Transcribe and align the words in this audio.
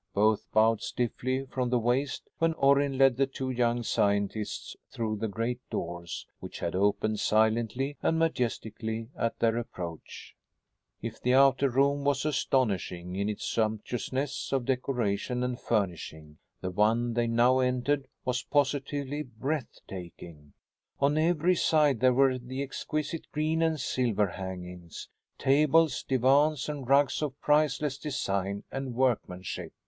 Both 0.15 0.51
bowed 0.51 0.81
stiffly 0.81 1.45
from 1.45 1.69
the 1.69 1.77
waist 1.77 2.27
when 2.39 2.53
Orrin 2.55 2.97
led 2.97 3.17
the 3.17 3.27
two 3.27 3.51
young 3.51 3.83
scientists 3.83 4.75
through 4.91 5.17
the 5.17 5.27
great 5.27 5.59
doors 5.69 6.25
which 6.39 6.57
had 6.57 6.73
opened 6.73 7.19
silently 7.19 7.97
and 8.01 8.17
majestically 8.17 9.09
at 9.15 9.37
their 9.37 9.55
approach. 9.57 10.35
If 11.03 11.21
the 11.21 11.35
outer 11.35 11.69
room 11.69 12.03
was 12.03 12.25
astonishing 12.25 13.15
in 13.15 13.29
its 13.29 13.45
sumptuousness 13.47 14.51
of 14.51 14.65
decoration 14.65 15.43
and 15.43 15.59
furnishing, 15.61 16.39
the 16.61 16.71
one 16.71 17.13
they 17.13 17.27
now 17.27 17.59
entered 17.59 18.07
was 18.25 18.41
positively 18.41 19.21
breath 19.21 19.81
taking. 19.87 20.53
On 20.99 21.15
every 21.15 21.53
side 21.53 21.99
there 21.99 22.11
were 22.11 22.39
the 22.39 22.63
exquisite 22.63 23.31
green 23.31 23.61
and 23.61 23.79
silver 23.79 24.29
hangings. 24.29 25.09
Tables, 25.37 26.01
divans, 26.01 26.67
and 26.67 26.89
rugs 26.89 27.21
of 27.21 27.39
priceless 27.39 27.99
design 27.99 28.63
and 28.71 28.95
workmanship. 28.95 29.73